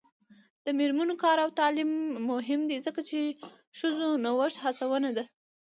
[0.65, 1.91] د میرمنو کار او تعلیم
[2.31, 3.19] مهم دی ځکه چې
[3.79, 5.23] ښځو نوښت هڅونه ده.